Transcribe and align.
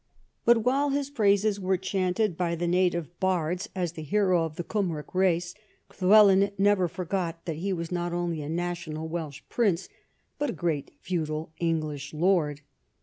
But 0.45 0.63
while 0.63 0.89
his 0.89 1.11
praises 1.11 1.59
were 1.59 1.77
chanted 1.77 2.35
by 2.35 2.55
the 2.55 2.65
native 2.65 3.19
bards 3.19 3.69
as 3.75 3.91
the 3.91 4.01
hero 4.01 4.43
of 4.45 4.55
the 4.55 4.63
Cymric 4.63 5.13
race, 5.13 5.53
Llywelyn 5.91 6.49
never 6.57 6.87
forgot 6.87 7.45
that 7.45 7.57
he 7.57 7.71
was 7.71 7.91
not 7.91 8.11
only 8.11 8.41
a 8.41 8.49
national 8.49 9.07
Welsh 9.07 9.41
prince 9.47 9.89
but 10.39 10.49
a 10.49 10.53
great 10.53 10.89
feudal 11.01 11.51
English 11.59 12.15
lord. 12.15 12.61